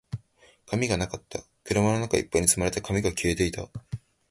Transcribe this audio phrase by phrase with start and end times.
[0.65, 1.43] 紙がなかった。
[1.63, 3.69] 車の中一杯に積まれた紙が消えていた。